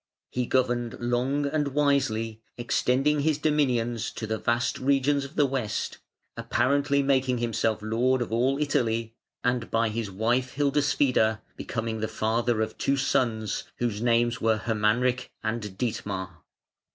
He 0.31 0.47
governed 0.47 0.99
long 0.99 1.45
and 1.45 1.75
wisely, 1.75 2.41
extending 2.57 3.19
his 3.19 3.37
dominions 3.37 4.09
to 4.13 4.25
the 4.25 4.39
vast 4.39 4.79
regions 4.79 5.25
of 5.25 5.35
the 5.35 5.45
West 5.45 5.99
(apparently 6.35 7.03
making 7.03 7.37
himself 7.37 7.83
lord 7.83 8.19
of 8.23 8.31
all 8.31 8.57
Italy), 8.59 9.13
and 9.43 9.69
by 9.69 9.89
his 9.89 10.09
wife 10.09 10.55
Hildeswide 10.55 11.37
becoming 11.55 11.99
the 11.99 12.07
father 12.07 12.63
of 12.63 12.79
two 12.79 12.97
sons, 12.97 13.65
whose 13.77 14.01
names 14.01 14.41
were 14.41 14.57
Hermanric 14.57 15.29
and 15.43 15.61
Dietmar. 15.77 16.31